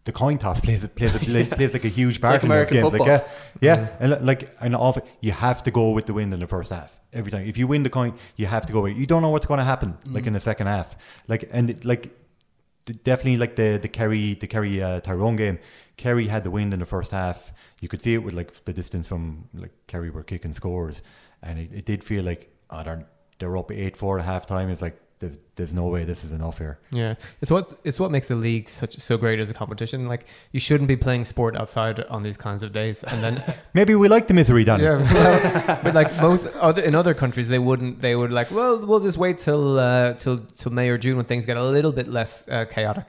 [0.05, 1.15] the coin toss plays a- plays
[1.49, 2.89] plays like a huge part like in those American games.
[2.89, 3.07] football.
[3.07, 3.27] Like,
[3.61, 6.47] yeah, yeah, and like and also you have to go with the wind in the
[6.47, 7.45] first half every time.
[7.47, 8.93] If you win the coin, you have to go with.
[8.93, 8.97] it.
[8.97, 10.95] You don't know what's going to happen like in the second half.
[11.27, 12.11] Like and it, like
[13.03, 15.59] definitely like the the Kerry the Kerry uh, Tyrone game.
[15.97, 17.51] Kerry had the wind in the first half.
[17.81, 21.01] You could see it with like the distance from like Kerry were kicking scores,
[21.41, 23.07] and it, it did feel like oh they're
[23.39, 24.69] they're up eight four at half time.
[24.69, 26.77] It's like there's, there's no way this is enough here.
[26.91, 30.07] yeah, it's what it's what makes the league such so great as a competition.
[30.07, 33.41] Like you shouldn't be playing sport outside on these kinds of days, and then
[33.73, 34.83] Maybe we like the misery, Danny.
[34.83, 38.01] Yeah, well, but like most other in other countries, they wouldn't.
[38.01, 41.25] They would like, well, we'll just wait till uh, till till May or June when
[41.25, 43.05] things get a little bit less uh, chaotic.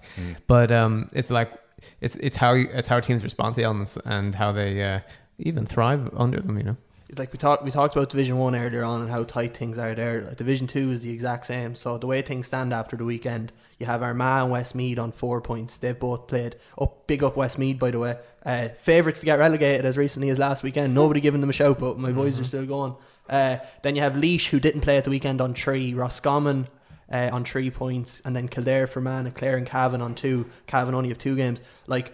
[0.47, 1.53] But um, it's like
[2.01, 5.01] it's it's how it's how teams respond to elements and how they uh,
[5.38, 6.57] even thrive under them.
[6.57, 6.77] You know.
[7.16, 9.95] Like we talked we talked about Division One earlier on and how tight things are
[9.95, 10.23] there.
[10.23, 11.77] Like Division Two is the exact same.
[11.77, 15.40] So the way things stand after the weekend, you have Armagh and Westmeath on four
[15.40, 15.79] points.
[15.79, 17.07] They've both played up.
[17.07, 18.19] Big up Westmeath, by the way.
[18.45, 20.95] Uh, Favourites to get relegated as recently as last weekend.
[20.95, 22.97] Nobody giving them a shout, but my boys are still going.
[23.29, 25.95] Uh, then you have Laois, who didn't play at the weekend on three.
[25.95, 26.66] Roscommon,
[27.11, 30.47] uh, on three points, and then Kildare, Fermanagh, Clare, and Cavan on two.
[30.66, 31.62] Cavan only have two games.
[31.87, 32.12] Like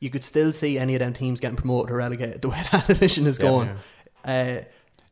[0.00, 2.86] you could still see any of them teams getting promoted or relegated the way that
[2.86, 3.70] division is going.
[4.24, 4.60] Uh,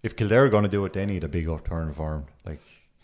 [0.03, 2.27] If Kildare are going to do it, they need a big upturn form.
[2.45, 2.61] Like,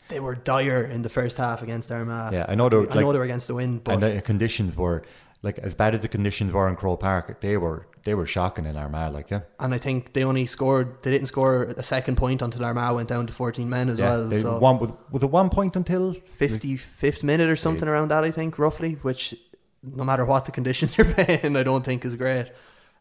[0.09, 2.33] they were dire in the first half against Armagh.
[2.33, 4.03] yeah, I know they were, I like, know they were against the wind, but and
[4.03, 5.03] the conditions were
[5.43, 7.41] like as bad as the conditions were in Croke Park.
[7.41, 9.12] They were they were shocking in Armagh.
[9.12, 11.03] Like, yeah, and I think they only scored.
[11.03, 14.09] They didn't score a second point until Armagh went down to fourteen men as yeah.
[14.11, 14.29] well.
[14.29, 18.09] they so won with, with a one point until fifty fifth minute or something around
[18.09, 18.95] that, I think roughly.
[19.03, 19.35] Which,
[19.83, 22.53] no matter what the conditions you're playing, I don't think is great.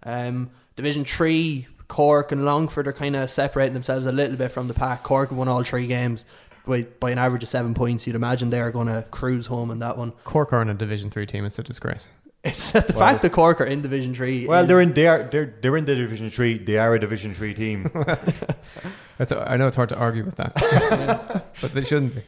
[0.04, 4.70] Um, Division three, Cork and Longford are kind of separating themselves a little bit from
[4.70, 5.04] the pack.
[5.04, 6.24] Cork have won all three games
[6.66, 8.08] by by an average of seven points.
[8.08, 10.14] You'd imagine they're going to cruise home in that one.
[10.24, 11.44] Cork are in a Division Three team.
[11.44, 12.10] It's a disgrace.
[12.46, 14.48] It's the fact that Cork are in Division three.
[14.48, 16.58] Well, is- they're in they are they're they're in the Division Three.
[16.58, 17.92] They are a Division Three team.
[19.18, 20.56] That's I know it's hard to argue with that,
[21.62, 22.24] but they shouldn't be.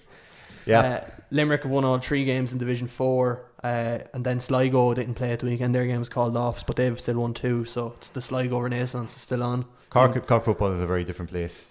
[0.65, 4.93] Yeah, Uh, Limerick have won all three games in Division Four, uh, and then Sligo
[4.93, 5.73] didn't play at the weekend.
[5.73, 7.65] Their game was called off, but they've still won two.
[7.65, 9.65] So it's the Sligo Renaissance is still on.
[9.89, 11.67] Cork Cork football is a very different place.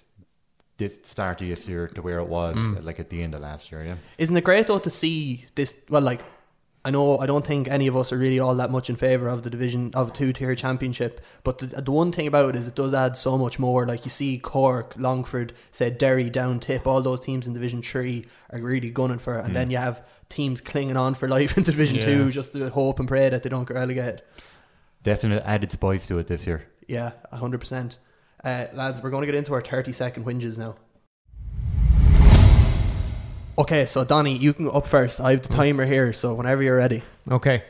[0.78, 3.70] This start of this year to where it was like at the end of last
[3.70, 3.84] year.
[3.84, 5.80] Yeah, Isn't it great though to see this?
[5.88, 6.24] Well, like
[6.84, 9.28] I know I don't think any of us are really all that much in favour
[9.28, 12.58] of the division of a two tier championship, but the, the one thing about it
[12.58, 13.86] is it does add so much more.
[13.86, 18.26] Like you see Cork, Longford, said Derry, Down Tipp, all those teams in Division Three
[18.50, 21.62] are really gunning for it, and then you have teams clinging on for life in
[21.62, 22.04] Division Yeah.
[22.04, 24.22] Two just to hope and pray that they don't get relegated.
[25.04, 26.66] definite added spice to it this year.
[26.88, 27.98] Yeah, hundred percent.
[28.44, 30.74] Uh, lads, we're going to get into our thirty second whinges now.
[33.58, 35.20] Okay, so Donny, you can go up first.
[35.20, 35.56] I have the mm.
[35.56, 37.02] timer here, so whenever you're ready.
[37.30, 37.64] Okay.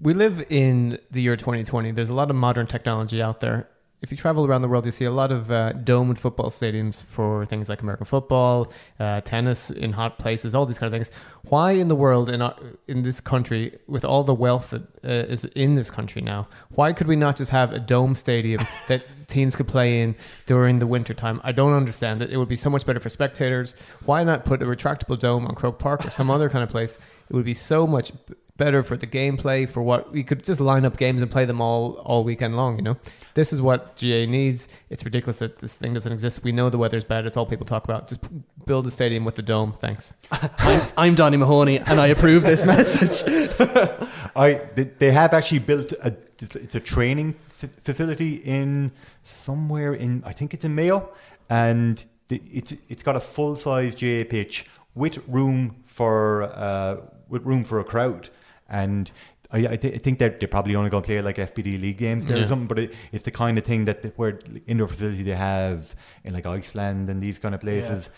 [0.00, 1.90] We live in the year 2020.
[1.90, 3.68] There's a lot of modern technology out there.
[4.00, 7.04] If you travel around the world, you see a lot of uh, domed football stadiums
[7.04, 11.10] for things like American football, uh, tennis in hot places, all these kind of things.
[11.48, 12.54] Why in the world, in, our,
[12.86, 16.92] in this country, with all the wealth that uh, is in this country now, why
[16.92, 20.14] could we not just have a dome stadium that teams could play in
[20.46, 21.40] during the winter time?
[21.42, 22.30] I don't understand it.
[22.30, 23.74] It would be so much better for spectators.
[24.04, 27.00] Why not put a retractable dome on Croke Park or some other kind of place?
[27.28, 28.12] It would be so much
[28.58, 31.60] better for the gameplay for what we could just line up games and play them
[31.60, 32.96] all all weekend long you know?
[33.34, 34.68] This is what GAA needs.
[34.90, 36.42] It's ridiculous that this thing doesn't exist.
[36.42, 37.24] We know the weather's bad.
[37.24, 38.08] It's all people talk about.
[38.08, 39.74] Just p- build a stadium with the dome.
[39.78, 40.12] Thanks.
[40.32, 43.22] I'm, I'm Donny Mahoney, and I approve this message.
[44.36, 48.92] I they, they have actually built a it's it's a training f- facility in
[49.22, 51.08] somewhere in I think it's in Mayo,
[51.48, 56.96] and the, it's it's got a full size GAA pitch with room for uh,
[57.28, 58.30] with room for a crowd,
[58.68, 59.10] and.
[59.50, 61.96] I, I, th- I think they're, they're probably only going to play like FBD league
[61.96, 64.86] games there or something, but it, it's the kind of thing that the, where indoor
[64.88, 68.10] facility they have in like Iceland and these kind of places.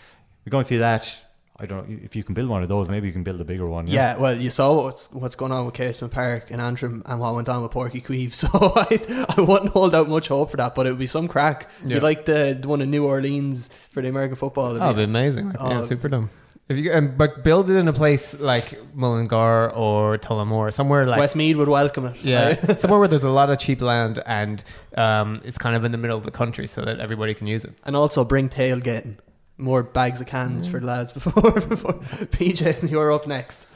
[0.45, 1.17] We're going to see that.
[1.57, 2.89] I don't know if you can build one of those.
[2.89, 3.87] Maybe you can build a bigger one.
[3.87, 7.33] Yeah, well, you saw what's what's going on with Casement Park and Antrim and what
[7.33, 10.57] went on with Páirc Uí Chaoimh, so I, I wouldn't hold out much hope for
[10.57, 11.69] that, but it would be some crack.
[11.85, 11.95] Yeah.
[11.95, 14.71] You like the, the one in New Orleans for the American football?
[14.71, 16.29] it'd oh be- it'd be amazing like, yeah Oh, super dome
[16.71, 21.19] if you um, but build it in a place like Mullingar or Tullamore somewhere like
[21.19, 22.17] Westmeath would welcome it.
[22.23, 22.79] Yeah, right?
[22.79, 24.63] somewhere where there's a lot of cheap land and
[24.95, 27.65] um, it's kind of in the middle of the country so that everybody can use
[27.65, 27.73] it.
[27.83, 29.17] and also bring tailgating.
[29.57, 33.67] More bags of cans for the lads before, before PJ, you're up next.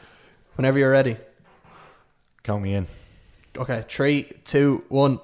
[0.56, 1.18] Whenever you're ready.
[2.42, 2.88] Count me in.
[3.56, 5.20] Okay, three, two, one.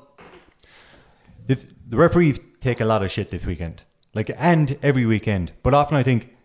[1.47, 5.51] This, the referees take a lot of shit this weekend, like and every weekend.
[5.63, 6.35] But often I think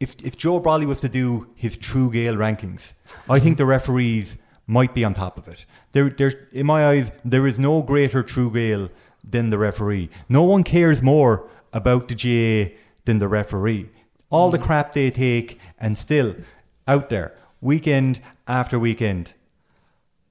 [0.00, 2.92] if if Joe Brolly was to do his True Gael rankings,
[3.28, 5.66] I think the referees might be on top of it.
[5.92, 8.90] There, there's in my eyes, there is no greater True Gael
[9.22, 10.10] than the referee.
[10.28, 13.90] No one cares more about the GAA than the referee.
[14.30, 14.64] All the mm.
[14.64, 16.34] crap they take, and still
[16.88, 19.34] out there, weekend after weekend.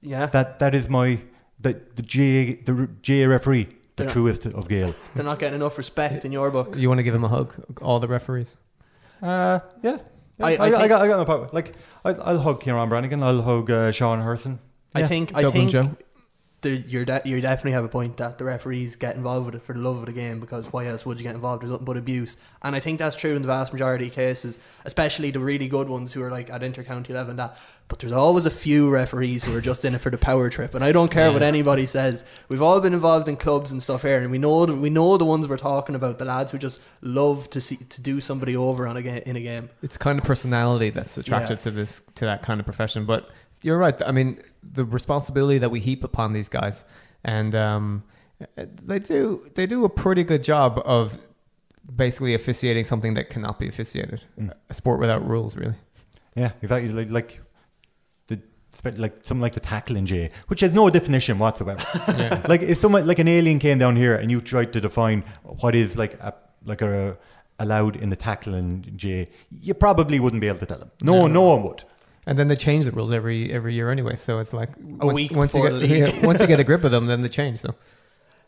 [0.02, 1.22] Yeah, That that is my
[1.58, 4.10] the the GAA the GAA referee, the Yeah.
[4.10, 4.94] truest of Gael.
[5.14, 6.76] they're not getting enough respect in your book.
[6.76, 8.56] You want to give them a hug, all the referees?
[9.22, 9.98] Uh, yeah.
[10.38, 11.50] Yeah, I- I, I I, got, I got no problem.
[11.52, 11.74] Like,
[12.04, 13.22] I, I'll hug Ciarán Branagan.
[13.22, 14.58] I'll hug uh, Seán Hurson.
[14.94, 15.96] I Yeah, think I Dublin think Joe.
[16.70, 19.72] You're de- you definitely have a point that the referees get involved with it for
[19.72, 21.62] the love of the game because why else would you get involved?
[21.62, 24.58] There's nothing but abuse, and I think that's true in the vast majority of cases,
[24.84, 27.30] especially the really good ones who are like at intercounty level.
[27.30, 30.18] And that, but there's always a few referees who are just in it for the
[30.18, 32.24] power trip, and I don't care what anybody says.
[32.48, 35.16] We've all been involved in clubs and stuff here, and we know the, we know
[35.16, 36.18] the ones we're talking about.
[36.18, 39.36] The lads who just love to see to do somebody over on a game in
[39.36, 39.70] a game.
[39.82, 41.62] It's kind of personality that's attracted Yeah.
[41.62, 43.04] to this to that kind of profession.
[43.04, 43.28] But
[43.64, 44.00] you're right.
[44.02, 46.84] I mean, the responsibility that we heap upon these guys,
[47.24, 48.04] and um,
[48.56, 51.18] they do they do a pretty good job of
[51.96, 54.22] basically officiating something that cannot be officiated.
[54.68, 55.76] A sport without rules, really.
[56.36, 56.90] Yeah, exactly.
[56.90, 57.40] Like, like
[58.26, 58.40] the
[58.96, 61.82] like something like the tackling J, which has no definition whatsoever.
[62.18, 62.44] Yeah.
[62.48, 65.74] like if someone like an alien came down here and you tried to define what
[65.74, 67.16] is like a like a
[67.58, 69.28] allowed in the tackling J,
[69.60, 70.90] you probably wouldn't be able to tell them.
[71.02, 71.84] No, no one would.
[72.26, 74.16] And then they change the rules every every year anyway.
[74.16, 76.84] So it's like A once, week once you get yeah, once you get a grip
[76.84, 77.58] of them, then they change.
[77.58, 77.74] So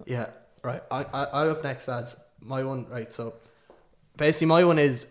[0.07, 0.29] Yeah,
[0.63, 0.83] right.
[0.91, 2.17] I, I, I up next, lads.
[2.41, 3.13] My one, right.
[3.13, 3.35] So
[4.17, 5.07] basically, my one is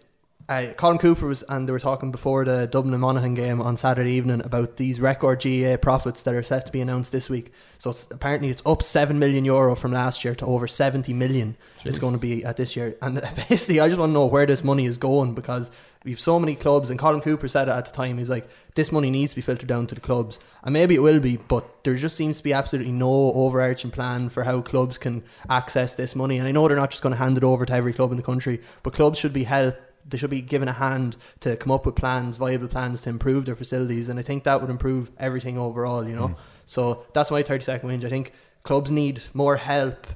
[0.47, 3.77] uh, Colin Cooper was, and they were talking before the Dublin and Monaghan game on
[3.77, 7.51] Saturday evening about these record GAA profits that are set to be announced this week.
[7.79, 11.58] So it's, apparently, it's up seven million euro from last year to over seventy million.
[11.84, 13.15] It's going to be at this year, and
[13.49, 15.71] basically, I just want to know where this money is going because
[16.03, 16.91] we've so many clubs.
[16.91, 18.19] And Colin Cooper said it at the time.
[18.19, 21.01] He's like, this money needs to be filtered down to the clubs, and maybe it
[21.01, 24.99] will be, but there just seems to be absolutely no overarching plan for how clubs
[24.99, 26.38] can access this money.
[26.38, 28.17] And I know they're not just going to hand it over to every club in
[28.17, 31.72] the country, but clubs should be helped they should be given a hand to come
[31.72, 35.10] up with plans, viable plans to improve their facilities, and I think that would improve
[35.18, 36.08] everything overall.
[36.08, 36.38] You know, mm.
[36.65, 38.06] so that's my thirty second whinge.
[38.06, 38.32] I think
[38.63, 40.08] clubs need more help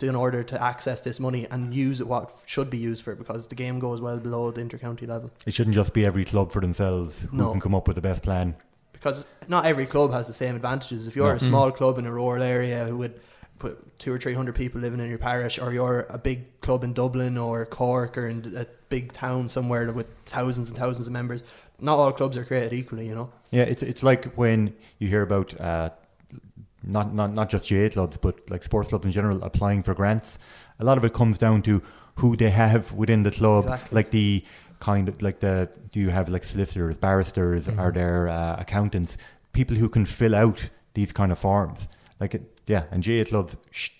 [0.00, 3.46] in order to access this money and use it what should be used for, because
[3.48, 5.30] the game goes well below the intercounty level.
[5.46, 7.50] It shouldn't just be every club for themselves who No.
[7.52, 8.56] can come up with the best plan.
[8.92, 11.08] because not every club has the same advantages.
[11.08, 11.34] If you're No.
[11.34, 11.76] a small mm.
[11.76, 13.20] club in a rural area who would
[13.62, 16.84] put two or three hundred people living in your parish, or you're a big club
[16.84, 21.12] in Dublin or Cork or in a big town somewhere with thousands and thousands of
[21.12, 21.42] members,
[21.80, 23.06] not all clubs are created equally.
[23.08, 23.28] You know.
[23.50, 25.90] Yeah, it's it's like when you hear about uh,
[26.82, 30.38] not not not just GAA clubs, but like sports clubs in general applying for grants.
[30.78, 31.80] A lot of it comes down to
[32.16, 33.94] who they have within the club, Exactly.
[33.96, 34.44] like the
[34.80, 39.16] kind of like the do you have like solicitors, barristers, are there uh, accountants,
[39.52, 41.88] people who can fill out these kind of forms.
[42.20, 43.90] Like it, yeah, and GAA clubs, sh-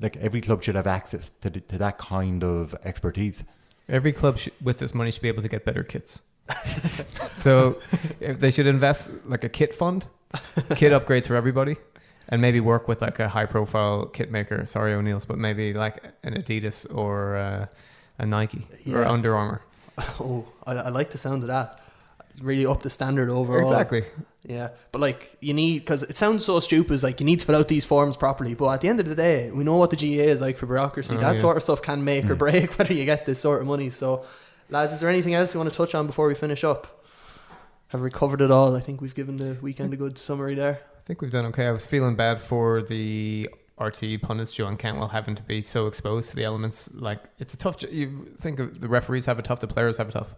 [0.00, 3.44] like every club should have access to the, to that kind of expertise.
[3.88, 6.22] every club sh- with this money should be able to get better kits.
[7.30, 7.78] so
[8.20, 10.06] if they should invest like a kit fund,
[10.74, 11.76] kit upgrades for everybody,
[12.28, 14.64] and maybe work with like a high profile kit maker.
[14.66, 17.66] Sorry, O'Neill's, but maybe like an Adidas or uh,
[18.18, 19.62] a Nike or Under Armour.
[20.18, 21.78] Oh, I, I like the sound of that.
[22.40, 23.70] Really up the standard overall.
[23.70, 24.04] Exactly.
[24.44, 26.94] Yeah, but like you need because it sounds so stupid.
[26.94, 28.54] It's like you need to fill out these forms properly.
[28.54, 30.66] But at the end of the day, we know what the GAA is like for
[30.66, 31.14] bureaucracy.
[31.14, 31.40] Oh, that yeah.
[31.40, 32.38] sort of stuff can make or hmm.
[32.38, 33.88] break whether you get this sort of money.
[33.88, 34.24] So,
[34.68, 37.04] lads, is there anything else you want to touch on before we finish up?
[37.88, 38.74] Have we covered it all?
[38.74, 40.80] I think we've given the weekend a good summary there.
[40.98, 41.66] I think we've done okay.
[41.66, 45.86] I was feeling bad for the RTE pundits, Joe and Cantwell, having to be so
[45.86, 46.90] exposed to the elements.
[46.94, 47.82] Like it's a tough.
[47.90, 50.34] You think of the referees have it tough, the players have it tough.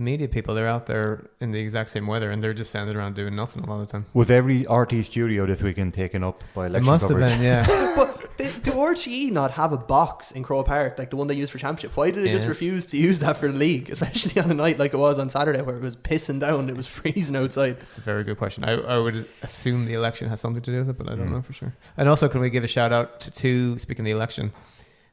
[0.00, 2.96] The media people, they're out there in the exact same weather, and they're just standing
[2.96, 4.06] around doing nothing a lot of the time.
[4.14, 7.28] Was every RTE studio this weekend taken up by It election must coverage?
[7.32, 7.92] have been, yeah.
[7.96, 11.34] But do, do RTE not have a box in Croke Park like the one they
[11.34, 11.94] use for championship?
[11.98, 14.78] Why did they just refuse to use that for the league, especially on a night
[14.78, 17.76] like it was on Saturday where it was pissing down, it was freezing outside?
[17.82, 18.64] It's a very good question.
[18.64, 21.30] I, I would assume the election has something to do with it, but I don't
[21.30, 21.74] know for sure.
[21.98, 24.50] And also, can we give a shout out to, to speaking of the election?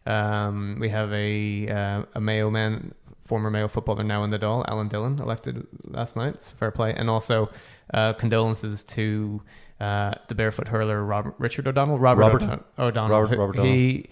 [0.05, 2.93] Um, we have a uh, a Mayo man,
[3.27, 6.35] former Mayo footballer now in the Dáil, Alan Dillon, elected last night.
[6.35, 7.49] It's fair play, and also
[7.93, 9.41] uh, condolences to
[9.81, 11.99] uh, the barefoot hurler Robert, Richard O'Donnell.
[11.99, 12.41] Robert, Robert.
[12.41, 12.65] O'Donnell.
[12.79, 13.21] O'Donnell.
[13.21, 14.05] Robert- Robert he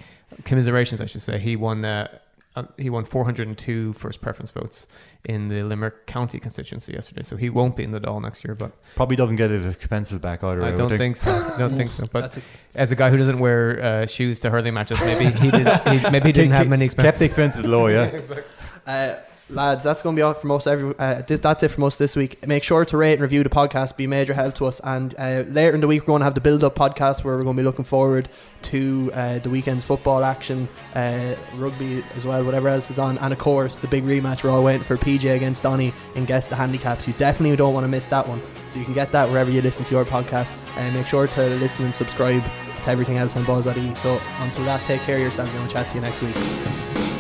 [0.44, 1.40] commiserations, I should say.
[1.40, 1.84] He won.
[1.86, 2.08] Uh,
[2.58, 4.88] uh, he won 402 first preference votes
[5.26, 8.56] in the Limerick County constituency yesterday, so he won't be in the Dáil next year.
[8.56, 10.62] But Probably doesn't get his expenses back either.
[10.64, 11.54] I don't think so.
[11.58, 12.08] Don't think so.
[12.10, 12.42] But a,
[12.76, 15.68] as a guy who doesn't wear uh, shoes to hurling matches, maybe he did.
[15.68, 17.22] He, maybe he didn't have many Kept the expenses.
[17.24, 18.22] expenses low, yeah.
[18.86, 19.16] Uh,
[19.50, 20.68] lads, that's going to be all from us.
[20.68, 22.46] Every uh, this, that's it from us this week.
[22.48, 23.98] Make sure to rate and review the podcast.
[23.98, 24.82] Be a major help to us.
[24.84, 27.38] And uh, later in the week, we're going to have the build up podcast where
[27.38, 28.30] we're going to be looking forward
[28.64, 33.32] to uh, the weekend's football action, uh, rugby as well, whatever else is on, and
[33.32, 34.44] of course the big rematch.
[34.44, 37.08] We're all waiting for PJ against Donny and guess the handicaps.
[37.08, 38.42] You definitely don't want to miss that one.
[38.70, 40.52] So you can get that wherever you listen to your podcast.
[40.78, 42.44] And make sure to listen and subscribe
[42.84, 43.96] to everything else on Buzz.e.
[43.96, 47.15] So until that, take care of yourself and we'll chat to you next week.